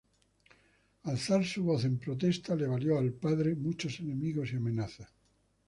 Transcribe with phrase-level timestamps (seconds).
[1.03, 5.13] Alzar su voz en protesta le valió al Padre muchos enemigos y amenazas.